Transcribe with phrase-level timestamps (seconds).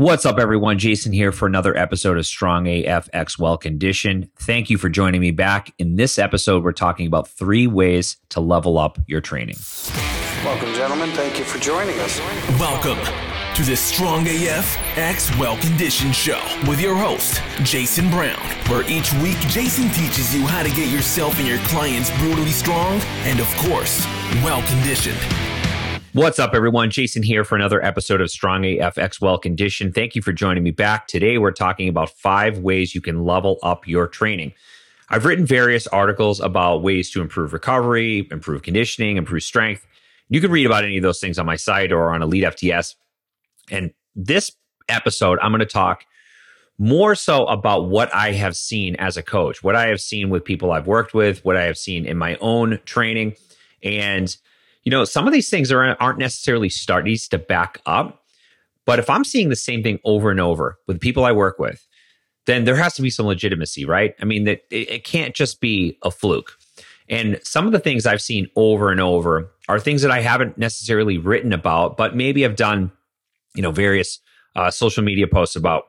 [0.00, 0.78] What's up, everyone?
[0.78, 4.30] Jason here for another episode of Strong AF X Well Conditioned.
[4.34, 5.74] Thank you for joining me back.
[5.78, 9.56] In this episode, we're talking about three ways to level up your training.
[10.42, 11.10] Welcome, gentlemen.
[11.10, 12.18] Thank you for joining us.
[12.58, 12.96] Welcome
[13.54, 18.40] to the Strong AF X Well Conditioned Show with your host, Jason Brown,
[18.70, 23.02] where each week Jason teaches you how to get yourself and your clients brutally strong
[23.24, 24.06] and, of course,
[24.36, 25.18] well conditioned.
[26.12, 26.90] What's up, everyone?
[26.90, 29.94] Jason here for another episode of Strong AF X Well Conditioned.
[29.94, 31.06] Thank you for joining me back.
[31.06, 34.52] Today, we're talking about five ways you can level up your training.
[35.08, 39.86] I've written various articles about ways to improve recovery, improve conditioning, improve strength.
[40.28, 42.96] You can read about any of those things on my site or on Elite FTS.
[43.70, 44.50] And this
[44.88, 46.04] episode, I'm going to talk
[46.76, 50.44] more so about what I have seen as a coach, what I have seen with
[50.44, 53.36] people I've worked with, what I have seen in my own training.
[53.84, 54.36] And
[54.82, 58.22] you know, some of these things are, aren't necessarily studies to back up.
[58.86, 61.86] But if I'm seeing the same thing over and over with people I work with,
[62.46, 64.14] then there has to be some legitimacy, right?
[64.20, 66.56] I mean, that it, it can't just be a fluke.
[67.08, 70.56] And some of the things I've seen over and over are things that I haven't
[70.56, 72.90] necessarily written about, but maybe I've done,
[73.54, 74.18] you know, various
[74.56, 75.84] uh, social media posts about.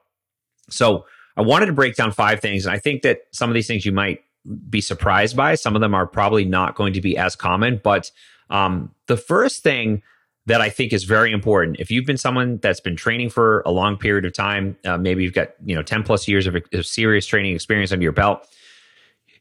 [0.70, 1.06] So
[1.38, 2.66] I wanted to break down five things.
[2.66, 4.22] And I think that some of these things you might
[4.70, 5.56] be surprised by.
[5.56, 8.12] Some of them are probably not going to be as common, but
[8.52, 10.04] um, the first thing
[10.46, 13.72] that I think is very important, if you've been someone that's been training for a
[13.72, 16.86] long period of time, uh, maybe you've got you know ten plus years of, of
[16.86, 18.48] serious training experience under your belt,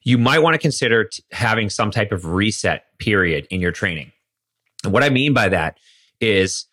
[0.03, 4.13] you might want to consider t- having some type of reset period in your training.
[4.85, 5.79] And what I mean by that
[6.21, 6.67] is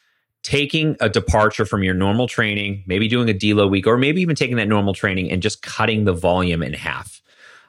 [0.44, 4.36] taking a departure from your normal training, maybe doing a deload week, or maybe even
[4.36, 7.22] taking that normal training and just cutting the volume in half.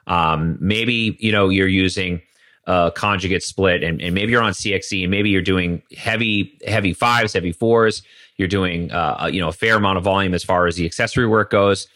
[0.07, 2.23] Um, maybe you know you're using
[2.69, 6.93] uh, conjugate split, and, and maybe you're on CXC, and maybe you're doing heavy heavy
[6.93, 8.03] fives, heavy fours.
[8.37, 11.27] You're doing uh, you know a fair amount of volume as far as the accessory
[11.27, 11.89] work goes,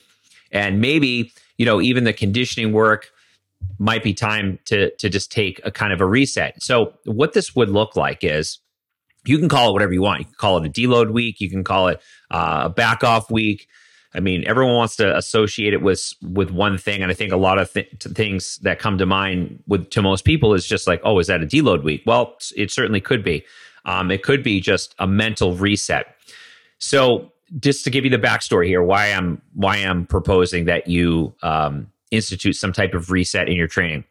[0.51, 3.11] and maybe you know even the conditioning work
[3.79, 6.61] might be time to to just take a kind of a reset.
[6.63, 8.59] So what this would look like is
[9.27, 10.21] you can call it whatever you want.
[10.21, 11.39] You can call it a deload week.
[11.39, 12.01] You can call it
[12.31, 13.69] uh, a back off week.
[14.15, 17.37] I mean, everyone wants to associate it with with one thing, and I think a
[17.37, 21.01] lot of th- things that come to mind with to most people is just like,
[21.05, 22.03] oh, is that a deload week?
[22.07, 23.45] Well, it certainly could be.
[23.85, 26.15] Um, it could be just a mental reset.
[26.79, 31.35] So, just to give you the backstory here, why I'm why I'm proposing that you
[31.43, 34.05] um, institute some type of reset in your training,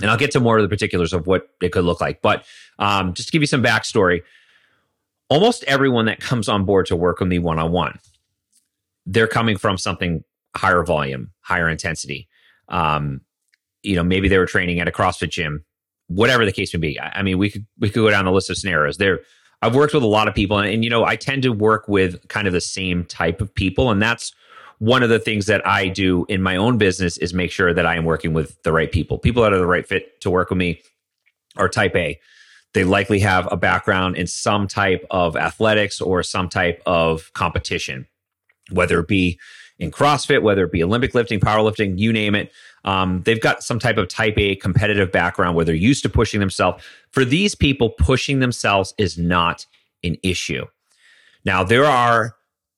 [0.00, 2.22] and I'll get to more of the particulars of what it could look like.
[2.22, 2.44] But
[2.80, 4.22] um, just to give you some backstory,
[5.28, 8.00] almost everyone that comes on board to work with me one on one
[9.08, 10.22] they're coming from something
[10.54, 12.28] higher volume, higher intensity.
[12.68, 13.22] Um,
[13.82, 15.64] you know, maybe they were training at a CrossFit gym,
[16.08, 17.00] whatever the case may be.
[17.00, 18.98] I, I mean, we could we could go down the list of scenarios.
[18.98, 19.20] There,
[19.62, 21.88] I've worked with a lot of people, and, and you know, I tend to work
[21.88, 24.32] with kind of the same type of people, and that's
[24.78, 27.86] one of the things that I do in my own business is make sure that
[27.86, 29.18] I am working with the right people.
[29.18, 30.82] People that are the right fit to work with me
[31.56, 32.20] are type A.
[32.74, 38.06] They likely have a background in some type of athletics or some type of competition
[38.70, 39.38] whether it be
[39.78, 42.52] in CrossFit, whether it be Olympic lifting, powerlifting, you name it.
[42.84, 46.40] Um, they've got some type of type A competitive background where they're used to pushing
[46.40, 46.82] themselves.
[47.10, 49.66] For these people, pushing themselves is not
[50.02, 50.64] an issue.
[51.44, 52.34] Now, there are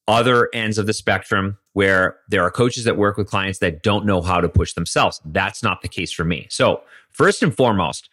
[0.08, 4.04] other ends of the spectrum where there are coaches that work with clients that don't
[4.04, 5.20] know how to push themselves.
[5.24, 6.46] That's not the case for me.
[6.50, 8.08] So, first and foremost,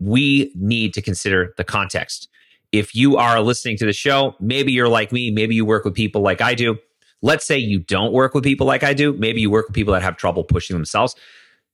[0.00, 2.28] we need to consider the context.
[2.72, 5.94] If you are listening to the show, maybe you're like me, maybe you work with
[5.94, 6.78] people like I do
[7.22, 9.12] Let's say you don't work with people like I do.
[9.12, 11.16] Maybe you work with people that have trouble pushing themselves.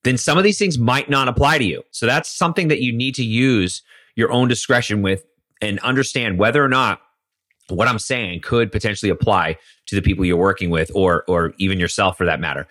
[0.05, 1.83] Then some of these things might not apply to you.
[1.91, 3.83] So that's something that you need to use
[4.17, 5.25] your own discretion with
[5.61, 7.01] and understand whether or not
[7.69, 9.57] what I'm saying could potentially apply
[9.87, 12.67] to the people you're working with or or even yourself for that matter.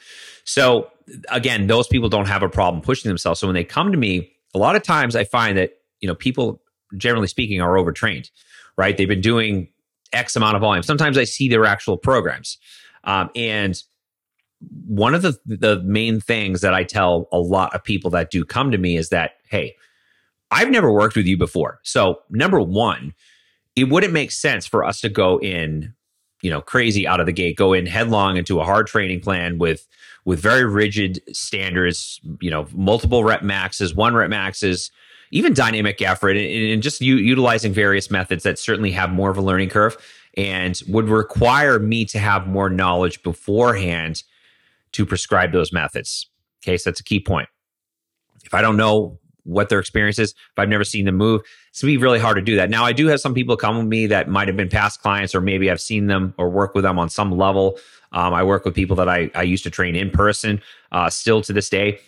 [0.45, 0.91] So
[1.29, 3.39] again, those people don't have a problem pushing themselves.
[3.39, 6.15] So when they come to me, a lot of times I find that, you know,
[6.15, 6.61] people
[6.95, 8.29] generally speaking are overtrained,
[8.77, 8.95] right?
[8.95, 9.69] They've been doing
[10.13, 10.83] X amount of volume.
[10.83, 12.57] Sometimes I see their actual programs.
[13.03, 13.81] Um, and
[14.87, 18.45] one of the the main things that I tell a lot of people that do
[18.45, 19.75] come to me is that, hey,
[20.51, 21.79] I've never worked with you before.
[21.83, 23.13] So number one,
[23.75, 25.93] it wouldn't make sense for us to go in,
[26.41, 29.57] you know, crazy out of the gate, go in headlong into a hard training plan
[29.57, 29.87] with
[30.25, 34.91] with very rigid standards, you know, multiple rep maxes, one rep maxes,
[35.33, 39.37] even dynamic effort and, and just u- utilizing various methods that certainly have more of
[39.37, 39.97] a learning curve
[40.35, 44.23] and would require me to have more knowledge beforehand
[44.91, 46.27] to prescribe those methods.
[46.63, 47.49] Okay, so that's a key point.
[48.45, 50.31] If I don't know what their experience is.
[50.31, 52.69] If I've never seen them move, it's gonna be really hard to do that.
[52.69, 55.35] Now, I do have some people come with me that might have been past clients,
[55.35, 57.77] or maybe I've seen them or work with them on some level.
[58.11, 61.41] Um, I work with people that I, I used to train in person, uh, still
[61.41, 61.99] to this day.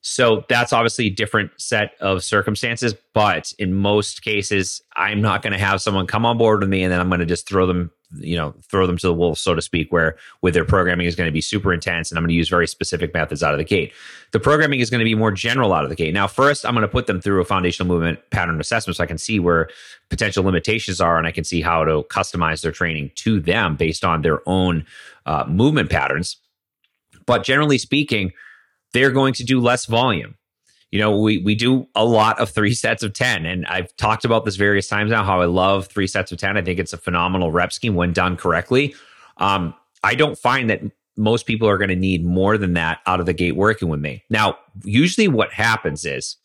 [0.00, 2.94] So that's obviously a different set of circumstances.
[3.14, 6.82] But in most cases, I'm not going to have someone come on board with me
[6.82, 9.40] and then I'm going to just throw them, you know, throw them to the wolves,
[9.40, 12.22] so to speak, where with their programming is going to be super intense and I'm
[12.22, 13.92] going to use very specific methods out of the gate.
[14.30, 16.14] The programming is going to be more general out of the gate.
[16.14, 19.08] Now, first, I'm going to put them through a foundational movement pattern assessment so I
[19.08, 19.68] can see where
[20.10, 24.04] potential limitations are and I can see how to customize their training to them based
[24.04, 24.86] on their own
[25.26, 26.36] uh, movement patterns.
[27.26, 28.32] But generally speaking,
[28.92, 30.36] they're going to do less volume.
[30.90, 33.44] You know, we we do a lot of three sets of 10.
[33.44, 36.56] And I've talked about this various times now, how I love three sets of 10.
[36.56, 38.94] I think it's a phenomenal rep scheme when done correctly.
[39.36, 40.80] Um, I don't find that
[41.16, 44.00] most people are going to need more than that out of the gate working with
[44.00, 44.24] me.
[44.30, 46.36] Now, usually what happens is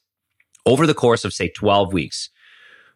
[0.65, 2.29] over the course of say 12 weeks,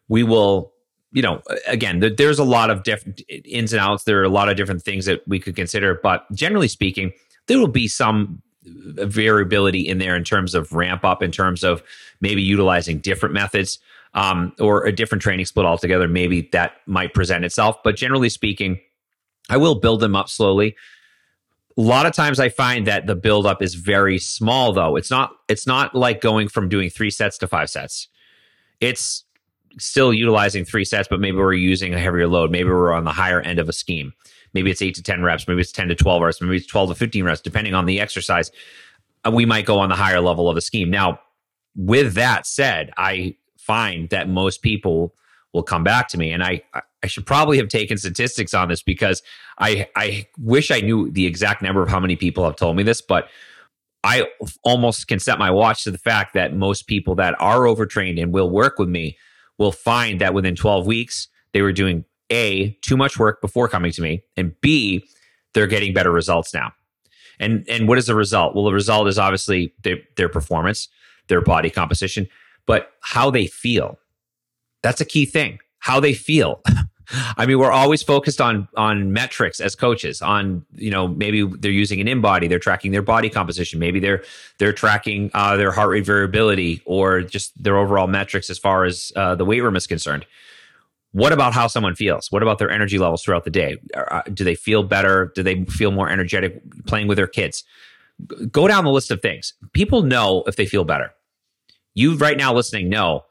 [0.08, 0.72] we will,
[1.12, 4.04] you know, again, there's a lot of different ins and outs.
[4.04, 7.12] There are a lot of different things that we could consider, but generally speaking,
[7.46, 11.82] there will be some variability in there in terms of ramp up, in terms of
[12.20, 13.78] maybe utilizing different methods
[14.14, 16.08] um, or a different training split altogether.
[16.08, 17.76] Maybe that might present itself.
[17.82, 18.80] But generally speaking,
[19.48, 20.76] I will build them up slowly.
[21.76, 24.96] A lot of times I find that the buildup is very small though.
[24.96, 28.08] It's not it's not like going from doing 3 sets to 5 sets.
[28.80, 29.24] It's
[29.78, 32.50] still utilizing 3 sets but maybe we're using a heavier load.
[32.50, 34.12] Maybe we're on the higher end of a scheme.
[34.58, 35.46] Maybe it's eight to 10 reps.
[35.46, 36.40] Maybe it's 10 to 12 reps.
[36.40, 38.50] Maybe it's 12 to 15 reps, depending on the exercise.
[39.24, 40.90] Uh, we might go on the higher level of the scheme.
[40.90, 41.20] Now,
[41.76, 45.14] with that said, I find that most people
[45.52, 46.32] will come back to me.
[46.32, 49.22] And I, I should probably have taken statistics on this because
[49.60, 52.82] I, I wish I knew the exact number of how many people have told me
[52.82, 53.28] this, but
[54.02, 54.26] I
[54.64, 58.32] almost can set my watch to the fact that most people that are overtrained and
[58.32, 59.18] will work with me
[59.56, 63.92] will find that within 12 weeks, they were doing a, too much work before coming
[63.92, 65.06] to me, and B,
[65.54, 66.72] they're getting better results now.
[67.40, 68.54] And and what is the result?
[68.54, 70.88] Well, the result is obviously their their performance,
[71.28, 72.28] their body composition,
[72.66, 73.98] but how they feel.
[74.82, 75.58] That's a key thing.
[75.78, 76.62] How they feel.
[77.38, 80.20] I mean, we're always focused on on metrics as coaches.
[80.20, 83.78] On you know, maybe they're using an InBody, they're tracking their body composition.
[83.78, 84.22] Maybe they're
[84.58, 89.12] they're tracking uh, their heart rate variability or just their overall metrics as far as
[89.16, 90.26] uh, the weight room is concerned.
[91.12, 92.30] What about how someone feels?
[92.30, 93.78] What about their energy levels throughout the day?
[93.94, 95.32] Uh, do they feel better?
[95.34, 97.64] Do they feel more energetic playing with their kids?
[98.50, 99.54] Go down the list of things.
[99.72, 101.12] People know if they feel better.
[101.94, 103.24] You right now listening know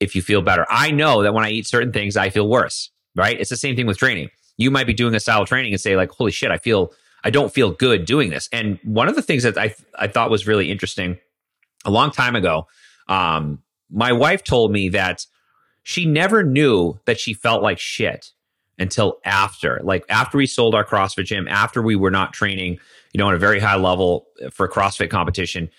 [0.00, 0.64] if you feel better.
[0.70, 3.38] I know that when I eat certain things, I feel worse, right?
[3.38, 4.30] It's the same thing with training.
[4.56, 6.92] You might be doing a style of training and say, like, holy shit, I feel,
[7.24, 8.48] I don't feel good doing this.
[8.52, 11.18] And one of the things that I, I thought was really interesting
[11.84, 12.66] a long time ago,
[13.08, 15.26] um, my wife told me that
[15.88, 18.32] she never knew that she felt like shit
[18.78, 22.78] until after like after we sold our crossfit gym after we were not training
[23.14, 25.70] you know on a very high level for crossfit competition.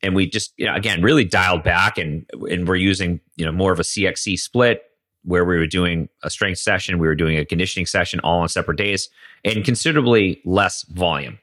[0.00, 3.50] And we just you know, again really dialed back and and we're using you know
[3.50, 4.84] more of a cxc split
[5.24, 8.48] where we were doing a strength session we were doing a conditioning session all on
[8.48, 9.10] separate days
[9.44, 11.40] and considerably less volume.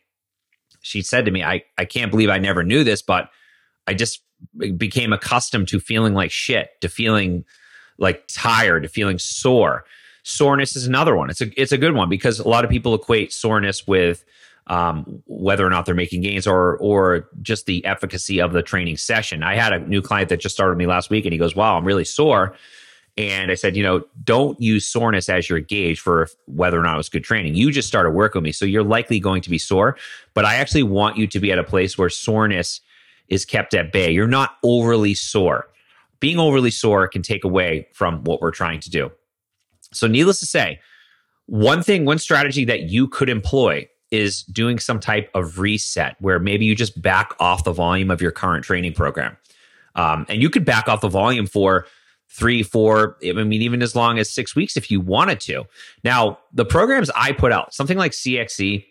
[0.79, 3.29] She said to me i i can't believe i never knew this but
[3.87, 4.21] i just
[4.77, 7.43] became accustomed to feeling like shit to feeling
[7.99, 9.85] like tired, feeling sore.
[10.23, 11.29] Soreness is another one.
[11.29, 14.23] It's a it's a good one because a lot of people equate soreness with
[14.67, 18.97] um, whether or not they're making gains or or just the efficacy of the training
[18.97, 19.43] session.
[19.43, 21.77] I had a new client that just started me last week, and he goes, "Wow,
[21.77, 22.55] I'm really sore."
[23.17, 26.93] And I said, you know, don't use soreness as your gauge for whether or not
[26.93, 27.53] it was good training.
[27.53, 29.97] You just started work with me, so you're likely going to be sore.
[30.33, 32.79] But I actually want you to be at a place where soreness
[33.27, 34.09] is kept at bay.
[34.11, 35.67] You're not overly sore
[36.19, 39.11] being overly sore can take away from what we're trying to do.
[39.91, 40.79] So, needless to say,
[41.45, 46.39] one thing, one strategy that you could employ is doing some type of reset where
[46.39, 49.37] maybe you just back off the volume of your current training program.
[49.95, 51.85] Um, and you could back off the volume for
[52.29, 55.65] three, four, I mean, even as long as six weeks if you wanted to.
[56.03, 58.85] Now, the programs I put out, something like CXC,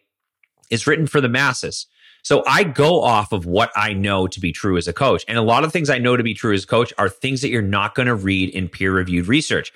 [0.70, 1.86] is written for the masses.
[2.22, 5.24] So I go off of what I know to be true as a coach.
[5.28, 7.40] And a lot of things I know to be true as a coach are things
[7.40, 9.72] that you're not going to read in peer reviewed research.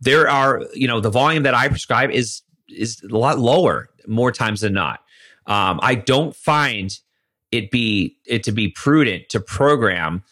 [0.00, 4.32] There are, you know, the volume that I prescribe is is a lot lower more
[4.32, 5.00] times than not.
[5.46, 6.96] Um, I don't find
[7.52, 10.22] it be it to be prudent to program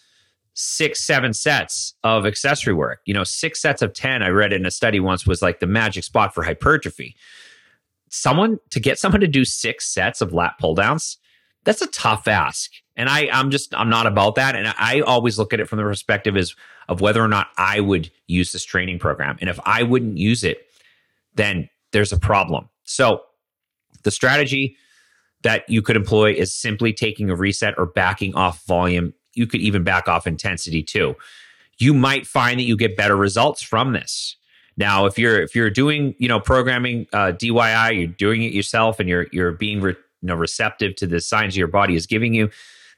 [0.54, 3.00] six, seven sets of accessory work.
[3.04, 5.68] You know, six sets of 10, I read in a study once was like the
[5.68, 7.14] magic spot for hypertrophy.
[8.10, 11.18] Someone to get someone to do six sets of lat pull downs,
[11.68, 12.70] that's a tough ask.
[12.96, 14.56] And I, I'm just, I'm not about that.
[14.56, 16.56] And I always look at it from the perspective is
[16.88, 19.36] of whether or not I would use this training program.
[19.42, 20.66] And if I wouldn't use it,
[21.34, 22.70] then there's a problem.
[22.84, 23.20] So
[24.02, 24.78] the strategy
[25.42, 29.12] that you could employ is simply taking a reset or backing off volume.
[29.34, 31.16] You could even back off intensity too.
[31.76, 34.36] You might find that you get better results from this.
[34.78, 39.00] Now, if you're if you're doing you know programming uh, DIY, you're doing it yourself,
[39.00, 42.34] and you're you're being re- you know receptive to the signs your body is giving
[42.34, 42.50] you,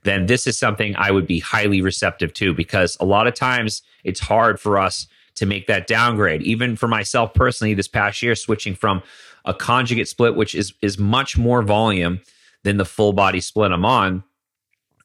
[0.05, 3.83] then this is something I would be highly receptive to because a lot of times
[4.05, 6.43] it's hard for us to make that downgrade.
[6.43, 9.03] Even for myself personally, this past year, switching from
[9.45, 12.21] a conjugate split, which is is much more volume
[12.63, 14.23] than the full body split I'm on,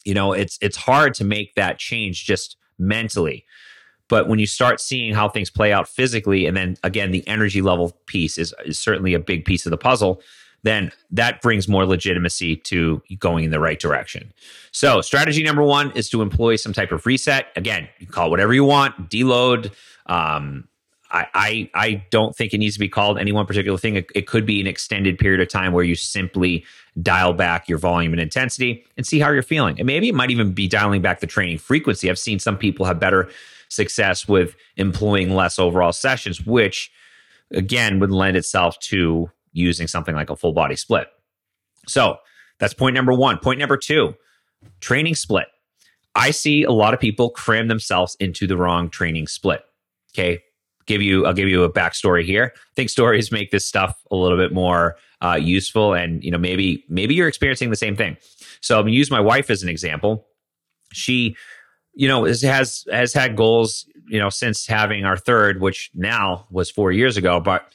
[0.04, 3.46] you know, it's it's hard to make that change just mentally.
[4.08, 7.62] But when you start seeing how things play out physically, and then again, the energy
[7.62, 10.22] level piece is, is certainly a big piece of the puzzle,
[10.66, 14.34] then that brings more legitimacy to going in the right direction.
[14.72, 17.48] So, strategy number one is to employ some type of reset.
[17.56, 19.72] Again, you call whatever you want, deload,
[20.08, 20.68] um,
[21.12, 23.96] I, I, I don't think it needs to be called any one particular thing.
[23.96, 26.66] It, it, could be an extended period of time where you simply
[27.02, 29.80] dial back your volume and intensity and see how you're feeling.
[29.80, 32.10] And maybe it might even be dialing back the training frequency.
[32.10, 33.30] I've seen some people have better
[33.70, 36.92] success with employing less overall sessions, which
[37.52, 41.08] again would lend itself to using something like a full body split.
[41.88, 42.18] So
[42.60, 43.40] that's point number one.
[43.40, 44.14] Point number two
[44.80, 45.48] training split.
[46.16, 49.62] I see a lot of people cram themselves into the wrong training split.
[50.14, 50.42] Okay
[50.86, 52.54] give you I'll give you a backstory here.
[52.56, 56.38] I think stories make this stuff a little bit more uh, useful, and you know
[56.38, 58.18] maybe maybe you're experiencing the same thing.
[58.62, 60.28] So I'm gonna use my wife as an example.
[60.94, 61.36] She,
[61.94, 66.46] you know, is, has has had goals, you know, since having our third, which now
[66.50, 67.68] was four years ago, but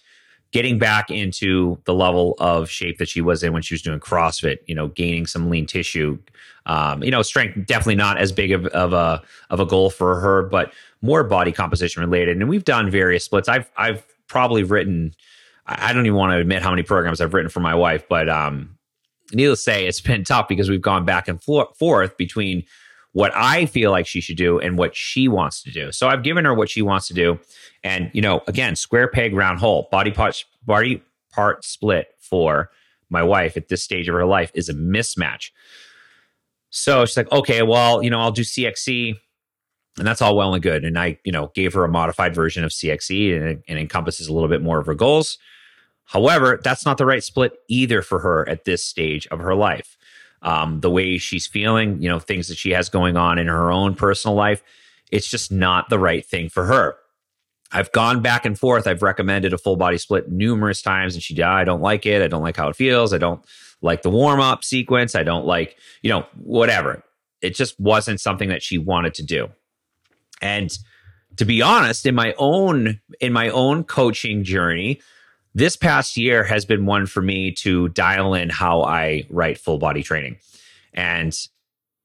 [0.53, 4.01] getting back into the level of shape that she was in when she was doing
[4.01, 6.19] CrossFit, you know, gaining some lean tissue.
[6.67, 10.21] Um, you know, strength definitely not as big of, of a of a goal for
[10.21, 12.37] her, but more body composition related.
[12.37, 13.49] And we've done various splits.
[13.49, 15.15] I've I've probably written
[15.67, 18.29] I don't even want to admit how many programs I've written for my wife, but
[18.29, 18.77] um,
[19.33, 22.65] needless to say, it's been tough because we've gone back and forth between
[23.13, 25.91] what I feel like she should do and what she wants to do.
[25.93, 27.41] So I've given her what she wants to do.
[27.83, 31.03] And, you know, again, square peg, round hole, body part, body
[31.33, 32.71] part split for
[33.09, 35.51] my wife at this stage of her life is a mismatch.
[36.71, 39.17] So she's like, okay, well, you know, I'll do CXC
[39.99, 40.85] and that's all well and good.
[40.85, 44.29] And I, you know, gave her a modified version of CXC and it, and encompasses
[44.29, 45.37] a little bit more of her goals.
[46.05, 49.97] However, that's not the right split either for her at this stage of her life
[50.43, 53.71] um, the way she's feeling, you know, things that she has going on in her
[53.71, 54.63] own personal life.
[55.11, 56.97] It's just not the right thing for her.
[57.73, 58.87] I've gone back and forth.
[58.87, 62.23] I've recommended a full body split numerous times, and she, I don't like it.
[62.23, 63.13] I don't like how it feels.
[63.13, 63.45] I don't
[63.81, 65.15] like the warm up sequence.
[65.15, 67.05] I don't like, you know, whatever.
[67.43, 69.49] It just wasn't something that she wanted to do.
[70.43, 70.77] And
[71.37, 75.01] to be honest, in my own in my own coaching journey,
[75.55, 79.79] this past year has been one for me to dial in how I write full
[79.79, 80.37] body training.
[80.95, 81.37] And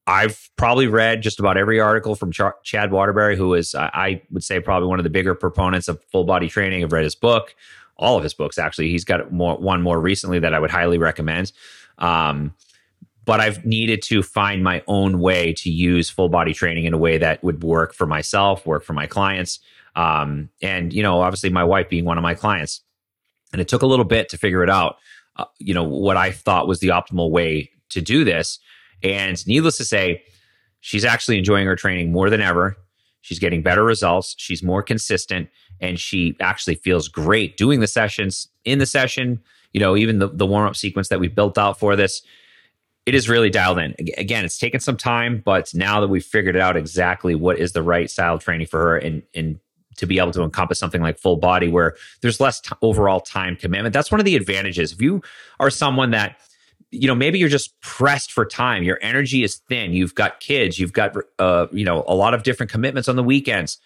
[0.06, 4.44] I've probably read just about every article from Ch- Chad Waterbury, who is, I would
[4.44, 6.82] say, probably one of the bigger proponents of full body training.
[6.82, 7.54] I've read his book,
[7.96, 8.90] all of his books, actually.
[8.90, 11.52] He's got more, one more recently that I would highly recommend.
[11.98, 12.54] Um,
[13.24, 16.98] but I've needed to find my own way to use full body training in a
[16.98, 19.58] way that would work for myself, work for my clients.
[19.96, 22.82] Um, and, you know, obviously, my wife being one of my clients
[23.52, 24.96] and it took a little bit to figure it out,
[25.36, 28.58] uh, you know, what I thought was the optimal way to do this.
[29.02, 30.22] And needless to say,
[30.80, 32.76] she's actually enjoying her training more than ever.
[33.20, 34.34] She's getting better results.
[34.38, 35.48] She's more consistent
[35.80, 39.40] and she actually feels great doing the sessions in the session.
[39.72, 42.22] You know, even the, the warm up sequence that we built out for this,
[43.04, 43.94] it is really dialed in.
[44.16, 47.82] Again, it's taken some time, but now that we've figured out exactly what is the
[47.82, 49.60] right style of training for her and, and
[49.96, 53.56] to be able to encompass something like full body where there's less t- overall time
[53.56, 53.92] commitment.
[53.92, 54.92] That's one of the advantages.
[54.92, 55.22] If you
[55.60, 56.36] are someone that
[56.90, 60.78] you know maybe you're just pressed for time your energy is thin you've got kids
[60.78, 63.78] you've got uh, you know a lot of different commitments on the weekends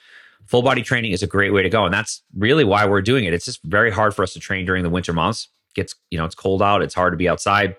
[0.47, 3.25] full body training is a great way to go and that's really why we're doing
[3.25, 5.95] it it's just very hard for us to train during the winter months it gets
[6.11, 7.75] you know it's cold out it's hard to be outside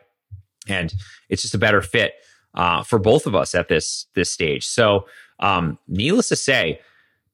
[0.67, 0.93] and
[1.29, 2.13] it's just a better fit
[2.53, 5.05] uh, for both of us at this this stage so
[5.39, 6.79] um, needless to say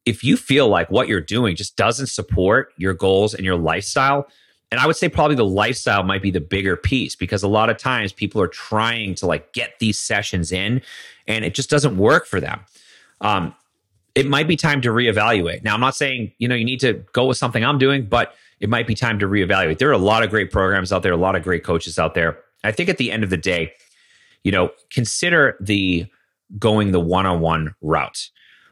[0.07, 4.27] if you feel like what you're doing just doesn't support your goals and your lifestyle,
[4.71, 7.69] and I would say probably the lifestyle might be the bigger piece because a lot
[7.69, 10.81] of times people are trying to like get these sessions in
[11.27, 12.61] and it just doesn't work for them.
[13.19, 13.53] Um,
[14.15, 15.63] it might be time to reevaluate.
[15.63, 18.33] Now, I'm not saying, you know, you need to go with something I'm doing, but
[18.61, 19.77] it might be time to reevaluate.
[19.77, 22.13] There are a lot of great programs out there, a lot of great coaches out
[22.13, 22.39] there.
[22.63, 23.73] I think at the end of the day,
[24.43, 26.07] you know, consider the
[26.57, 28.29] going the one on one route.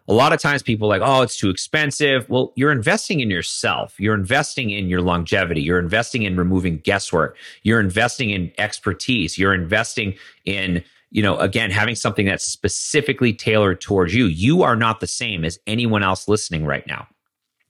[0.07, 2.29] A lot of times people like, oh, it's too expensive.
[2.29, 3.99] Well, you're investing in yourself.
[3.99, 5.61] You're investing in your longevity.
[5.61, 7.37] You're investing in removing guesswork.
[7.63, 9.37] You're investing in expertise.
[9.37, 10.13] You're investing
[10.45, 14.25] in, you know, again, having something that's specifically tailored towards you.
[14.25, 17.07] You are not the same as anyone else listening right now.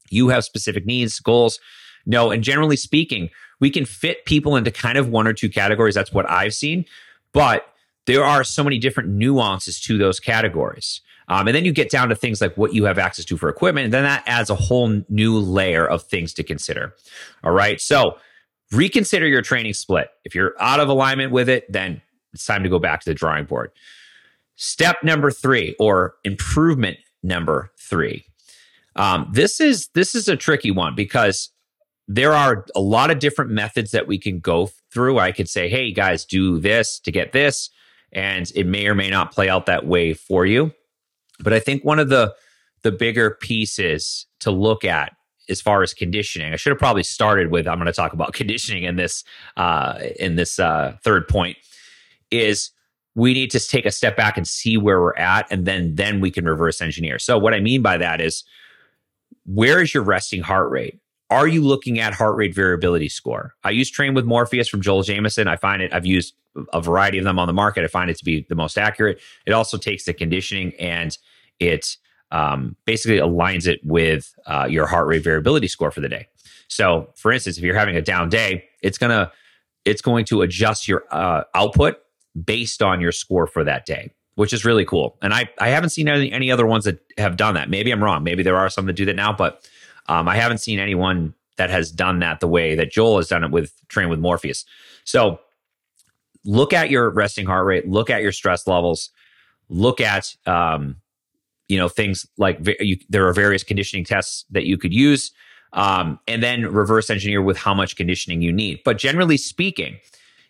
[0.10, 1.60] You have specific needs, goals.
[2.06, 3.30] No, and generally speaking,
[3.62, 5.96] we can fit people into kind of one or two categories.
[5.96, 6.86] That's what I've seen.
[7.32, 7.66] But
[8.08, 11.02] there are so many different nuances to those categories.
[11.28, 13.50] Um, and then you get down to things like what you have access to for
[13.50, 13.86] equipment.
[13.86, 16.94] And then that adds a whole new layer of things to consider.
[17.44, 17.82] All right.
[17.82, 18.18] So
[18.72, 20.10] reconsider your training split.
[20.24, 22.02] If you're out of alignment with it, then
[22.34, 23.72] it's time to go back to the drawing board.
[24.56, 28.26] Step number three, or improvement number three.
[28.96, 31.50] Um, this is this is a tricky one because
[32.08, 35.20] there are a lot of different methods that we can go through.
[35.20, 37.70] I could say, hey guys, do this to get this
[38.12, 40.72] and it may or may not play out that way for you.
[41.40, 42.34] But I think one of the
[42.84, 45.14] the bigger pieces to look at
[45.50, 48.34] as far as conditioning, I should have probably started with I'm going to talk about
[48.34, 49.24] conditioning in this
[49.58, 51.58] uh, in this uh, third point
[52.32, 52.72] is
[53.16, 56.20] we need to take a step back and see where we're at, and then then
[56.20, 57.18] we can reverse engineer.
[57.20, 58.44] So what I mean by that is
[59.46, 61.00] where is your resting heart rate?
[61.30, 63.56] Are you looking at heart rate variability score?
[63.64, 65.48] I use Train with Morpheus from Joel Jamieson.
[65.48, 66.36] I find it, I've used
[66.72, 67.84] a variety of them on the market.
[67.84, 69.20] I find it to be the most accurate.
[69.46, 71.18] It also takes the conditioning and
[71.60, 71.98] it
[72.32, 76.28] um, basically aligns it with uh, your heart rate variability score for the day.
[76.68, 79.32] So, for instance, if you're having a down day, it's gonna
[79.84, 81.98] it's going to adjust your uh, output
[82.44, 85.18] based on your score for that day, which is really cool.
[85.22, 87.70] And I I haven't seen any, any other ones that have done that.
[87.70, 88.24] Maybe I'm wrong.
[88.24, 89.68] Maybe there are some that do that now, but
[90.08, 93.44] um, I haven't seen anyone that has done that the way that Joel has done
[93.44, 94.66] it with Train with Morpheus.
[95.04, 95.40] So
[96.44, 99.10] look at your resting heart rate, look at your stress levels,
[99.70, 100.98] look at um,
[101.68, 105.32] you know things like you, there are various conditioning tests that you could use,
[105.74, 108.82] um, and then reverse engineer with how much conditioning you need.
[108.84, 109.98] But generally speaking,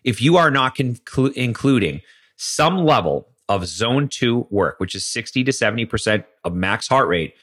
[0.04, 2.02] if you are not conclu- including
[2.38, 7.36] some level of zone two work, which is 60 to 70% of max heart rate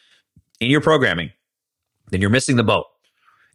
[0.61, 1.31] in your programming,
[2.13, 2.87] then you're missing the boat.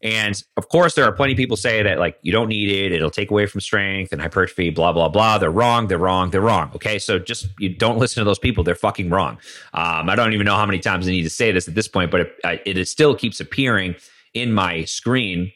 [0.03, 2.91] And of course, there are plenty of people say that like you don't need it,
[2.91, 5.39] it'll take away from strength and hypertrophy, blah blah blah.
[5.39, 5.87] They're wrong.
[5.87, 6.29] They're wrong.
[6.29, 6.71] They're wrong.
[6.75, 8.63] Okay, so just you don't listen to those people.
[8.63, 9.39] They're fucking wrong.
[9.73, 11.87] Um, I don't even know how many times I need to say this at this
[11.87, 13.95] point, but it, it still keeps appearing
[14.35, 15.51] in my screen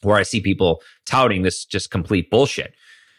[0.00, 2.74] where I see people touting this just complete bullshit.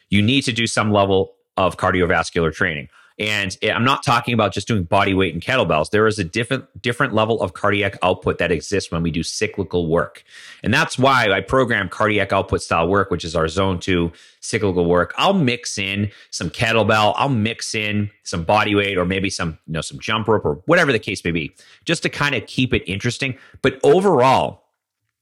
[0.09, 2.87] You need to do some level of cardiovascular training.
[3.19, 5.91] And I'm not talking about just doing body weight and kettlebells.
[5.91, 9.87] There is a different different level of cardiac output that exists when we do cyclical
[9.87, 10.23] work.
[10.63, 14.85] And that's why I program cardiac output style work, which is our zone 2 cyclical
[14.85, 15.13] work.
[15.17, 19.73] I'll mix in some kettlebell, I'll mix in some body weight or maybe some, you
[19.73, 22.73] know, some jump rope or whatever the case may be, just to kind of keep
[22.73, 23.37] it interesting.
[23.61, 24.63] But overall,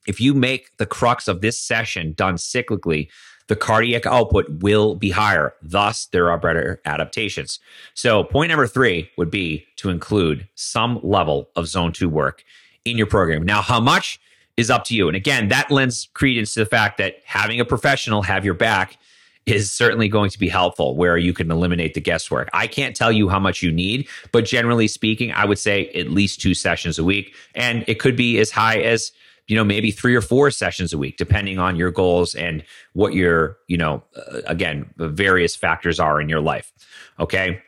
[0.08, 3.10] if you make the crux of this session done cyclically,
[3.52, 5.54] the cardiac output will be higher.
[5.62, 7.60] Thus, there are better adaptations.
[7.94, 12.46] So, point number three would be to include some level of zone two work
[12.86, 13.44] in your program.
[13.44, 14.22] Now, how much
[14.56, 15.10] is up to you.
[15.10, 18.98] And again, that lends credence to the fact that having a professional have your back
[19.46, 22.50] is certainly going to be helpful where you can eliminate the guesswork.
[22.54, 26.10] I can't tell you how much you need, but generally speaking, I would say at
[26.10, 27.36] least two sessions a week.
[27.54, 29.12] And it could be as high as
[29.48, 33.14] you know maybe three or four sessions a week depending on your goals and what
[33.14, 36.72] your you know uh, again the various factors are in your life
[37.20, 37.62] okay?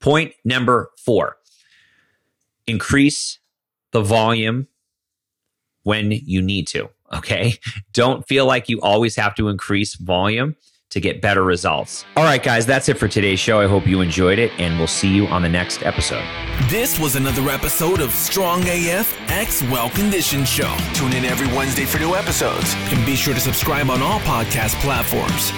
[0.00, 1.36] Point number 4
[2.66, 3.38] increase
[3.92, 4.68] the volume
[5.82, 7.54] when you need to okay?
[7.92, 10.56] Don't feel like you always have to increase volume
[10.90, 12.04] to get better results.
[12.16, 13.60] All right, guys, that's it for today's show.
[13.60, 16.24] I hope you enjoyed it, and we'll see you on the next episode.
[16.68, 20.74] This was another episode of Strong AF X Well Conditioned Show.
[20.94, 22.74] Tune in every Wednesday for new episodes.
[22.92, 25.52] And be sure to subscribe on all podcast platforms.